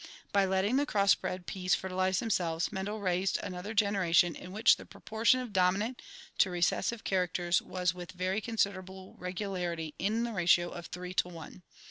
By 0.33 0.45
letting 0.45 0.77
the 0.77 0.87
cross 0.87 1.13
bred 1.13 1.45
peas 1.45 1.75
fertilize 1.75 2.17
themselves, 2.17 2.71
Mendel 2.71 2.99
raised 3.01 3.37
another 3.43 3.75
generation 3.75 4.35
in 4.35 4.51
which 4.51 4.77
the 4.77 4.83
proportion 4.87 5.39
of 5.41 5.53
dominant 5.53 6.01
to 6.39 6.49
recessive 6.49 7.03
characters 7.03 7.61
was 7.61 7.93
with 7.93 8.11
very 8.13 8.41
considerable 8.41 9.13
regularity 9.19 9.93
in 9.99 10.23
the 10.23 10.33
ratio 10.33 10.69
of 10.71 10.87
three 10.87 11.13
to 11.13 11.29
one. 11.29 11.61